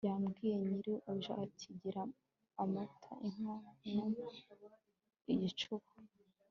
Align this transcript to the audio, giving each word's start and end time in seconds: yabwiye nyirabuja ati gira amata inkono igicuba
yabwiye 0.07 0.55
nyirabuja 0.63 1.31
ati 1.45 1.67
gira 1.79 2.03
amata 2.63 3.13
inkono 3.27 4.25
igicuba 5.33 5.89